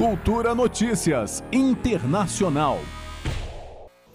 [0.00, 2.78] Cultura Notícias Internacional.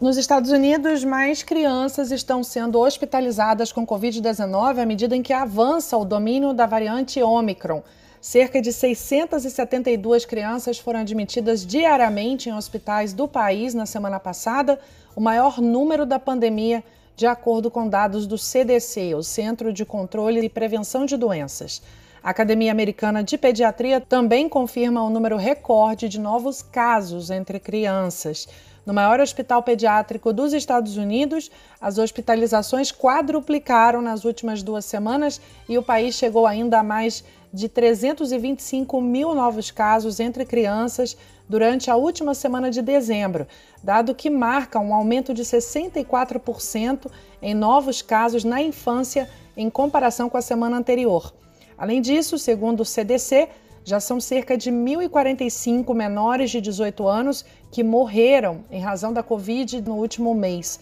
[0.01, 5.95] Nos Estados Unidos, mais crianças estão sendo hospitalizadas com Covid-19 à medida em que avança
[5.95, 7.83] o domínio da variante Omicron.
[8.19, 14.79] Cerca de 672 crianças foram admitidas diariamente em hospitais do país na semana passada,
[15.15, 16.83] o maior número da pandemia,
[17.15, 21.79] de acordo com dados do CDC, o Centro de Controle e Prevenção de Doenças.
[22.25, 27.59] A Academia Americana de Pediatria também confirma o um número recorde de novos casos entre
[27.59, 28.47] crianças.
[28.83, 35.77] No maior hospital pediátrico dos Estados Unidos, as hospitalizações quadruplicaram nas últimas duas semanas e
[35.77, 37.23] o país chegou ainda a mais
[37.53, 41.15] de 325 mil novos casos entre crianças
[41.47, 43.45] durante a última semana de dezembro,
[43.83, 47.05] dado que marca um aumento de 64%
[47.39, 51.31] em novos casos na infância em comparação com a semana anterior.
[51.77, 53.49] Além disso, segundo o CDC,
[53.83, 59.81] já são cerca de 1.045 menores de 18 anos que morreram em razão da Covid
[59.81, 60.79] no último mês.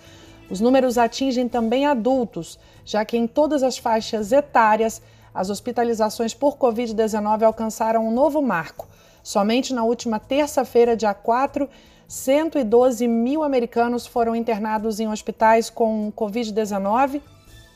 [0.50, 5.02] Os números atingem também adultos, já que em todas as faixas etárias
[5.34, 8.88] as hospitalizações por Covid-19 alcançaram um novo marco.
[9.24, 11.68] Somente na última terça-feira, dia 4,
[12.08, 17.22] 112 mil americanos foram internados em hospitais com Covid-19,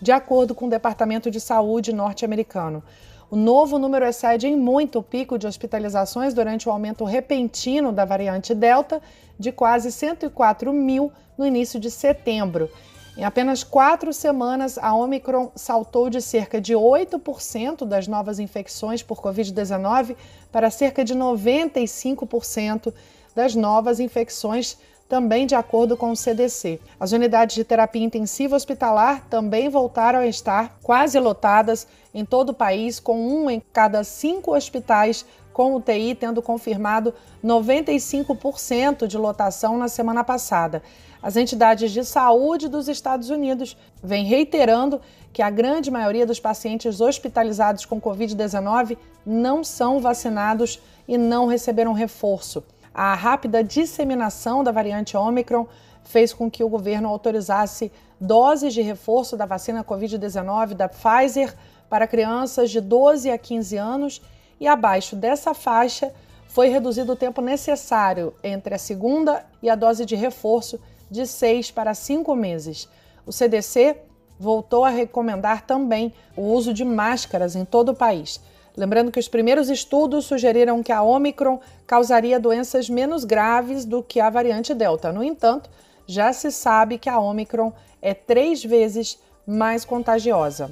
[0.01, 2.83] de acordo com o Departamento de Saúde norte-americano.
[3.29, 8.05] O novo número excede em muito o pico de hospitalizações durante o aumento repentino da
[8.05, 9.01] variante Delta,
[9.37, 12.69] de quase 104 mil no início de setembro.
[13.17, 19.19] Em apenas quatro semanas, a Omicron saltou de cerca de 8% das novas infecções por
[19.19, 20.15] Covid-19
[20.51, 22.93] para cerca de 95%
[23.35, 24.77] das novas infecções
[25.08, 26.80] também de acordo com o CDC.
[27.00, 32.53] As unidades de terapia intensiva hospitalar também voltaram a estar quase lotadas em todo o
[32.53, 35.25] país, com um em cada cinco hospitais
[35.58, 40.83] com UTI tendo confirmado 95% de lotação na semana passada.
[41.19, 45.02] As entidades de saúde dos Estados Unidos vêm reiterando
[45.33, 51.92] que a grande maioria dos pacientes hospitalizados com Covid-19 não são vacinados e não receberam
[51.92, 52.64] reforço.
[52.97, 55.67] A rápida disseminação da variante Omicron
[56.03, 61.55] fez com que o governo autorizasse doses de reforço da vacina Covid-19 da Pfizer
[61.87, 64.21] para crianças de 12 a 15 anos
[64.59, 66.11] e abaixo dessa faixa
[66.47, 71.69] foi reduzido o tempo necessário entre a segunda e a dose de reforço de 6
[71.69, 72.89] para 5 meses.
[73.27, 73.95] O CDC
[74.39, 78.41] voltou a recomendar também o uso de máscaras em todo o país.
[78.77, 84.20] Lembrando que os primeiros estudos sugeriram que a Omicron causaria doenças menos graves do que
[84.20, 85.11] a variante Delta.
[85.11, 85.67] No entanto,
[86.05, 89.17] já se sabe que a Omicron é três vezes
[89.48, 90.70] mais contagiosa.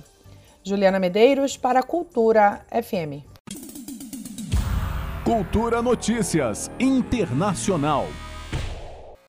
[0.64, 3.26] Juliana Medeiros para Cultura FM.
[5.24, 8.06] Cultura Notícias Internacional.